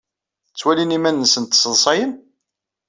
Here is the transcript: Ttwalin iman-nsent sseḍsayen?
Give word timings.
Ttwalin 0.49 0.95
iman-nsent 0.97 1.55
sseḍsayen? 1.57 2.13